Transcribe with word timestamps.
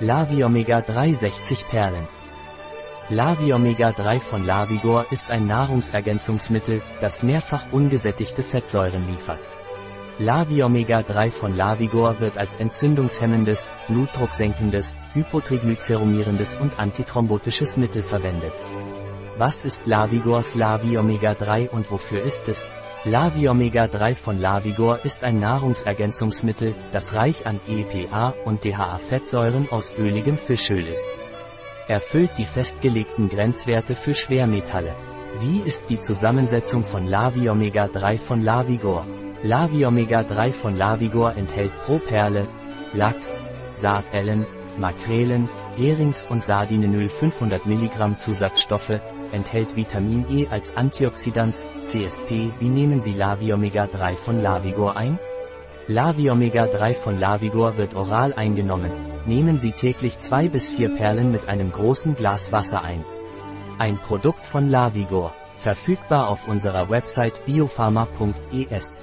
Lavi 0.00 0.42
Omega 0.42 0.80
3 0.80 1.12
60 1.12 1.68
Perlen. 1.68 2.08
Lavi 3.10 3.52
Omega 3.52 3.92
3 3.92 4.18
von 4.18 4.44
Lavigor 4.44 5.06
ist 5.12 5.30
ein 5.30 5.46
Nahrungsergänzungsmittel, 5.46 6.82
das 7.00 7.22
mehrfach 7.22 7.62
ungesättigte 7.70 8.42
Fettsäuren 8.42 9.06
liefert. 9.06 9.48
Lavi 10.18 10.64
Omega 10.64 11.04
3 11.04 11.30
von 11.30 11.56
Lavigor 11.56 12.18
wird 12.18 12.36
als 12.36 12.56
entzündungshemmendes, 12.56 13.68
blutdrucksenkendes, 13.86 14.98
hypotriglyceromierendes 15.12 16.56
und 16.56 16.76
antithrombotisches 16.80 17.76
Mittel 17.76 18.02
verwendet. 18.02 18.52
Was 19.38 19.64
ist 19.64 19.86
Lavigors 19.86 20.56
Lavi 20.56 20.98
Omega 20.98 21.34
3 21.34 21.70
und 21.70 21.88
wofür 21.92 22.20
ist 22.20 22.48
es? 22.48 22.68
Lavi 23.06 23.50
Omega 23.50 23.86
3 23.86 24.14
von 24.14 24.40
Lavigor 24.40 25.04
ist 25.04 25.24
ein 25.24 25.38
Nahrungsergänzungsmittel, 25.38 26.74
das 26.90 27.12
reich 27.12 27.46
an 27.46 27.60
EPA 27.68 28.32
und 28.46 28.64
DHA-Fettsäuren 28.64 29.68
aus 29.70 29.94
öligem 29.98 30.38
Fischöl 30.38 30.86
ist. 30.86 31.06
Erfüllt 31.86 32.30
die 32.38 32.46
festgelegten 32.46 33.28
Grenzwerte 33.28 33.94
für 33.94 34.14
Schwermetalle. 34.14 34.96
Wie 35.40 35.60
ist 35.60 35.90
die 35.90 36.00
Zusammensetzung 36.00 36.82
von 36.82 37.06
Lavi 37.06 37.50
Omega 37.50 37.88
3 37.88 38.16
von 38.16 38.42
Lavigor? 38.42 39.06
Lavi 39.42 39.84
Omega 39.84 40.22
3 40.22 40.52
von 40.52 40.74
Lavigor 40.74 41.36
enthält 41.36 41.72
pro 41.84 41.98
Perle 41.98 42.48
Lachs, 42.94 43.42
Sardellen, 43.74 44.46
Makrelen, 44.78 45.48
Herings- 45.76 46.26
und 46.28 46.42
Sardinenöl 46.42 47.08
500 47.08 47.66
mg 47.66 48.18
Zusatzstoffe, 48.18 49.00
enthält 49.32 49.76
Vitamin 49.76 50.24
E 50.30 50.46
als 50.48 50.76
Antioxidans, 50.76 51.64
CSP. 51.82 52.52
Wie 52.58 52.68
nehmen 52.68 53.00
Sie 53.00 53.12
Lavi 53.12 53.52
Omega 53.52 53.86
3 53.86 54.16
von 54.16 54.42
Lavigor 54.42 54.96
ein? 54.96 55.18
Lavi 55.86 56.30
Omega 56.30 56.66
3 56.66 56.94
von 56.94 57.18
Lavigor 57.18 57.76
wird 57.76 57.94
oral 57.94 58.32
eingenommen. 58.32 58.90
Nehmen 59.26 59.58
Sie 59.58 59.72
täglich 59.72 60.18
zwei 60.18 60.48
bis 60.48 60.70
vier 60.70 60.94
Perlen 60.96 61.30
mit 61.30 61.48
einem 61.48 61.72
großen 61.72 62.14
Glas 62.14 62.52
Wasser 62.52 62.82
ein. 62.82 63.04
Ein 63.78 63.98
Produkt 63.98 64.46
von 64.46 64.68
Lavigor. 64.68 65.34
Verfügbar 65.60 66.28
auf 66.28 66.46
unserer 66.48 66.90
Website 66.90 67.44
biopharma.es. 67.46 69.02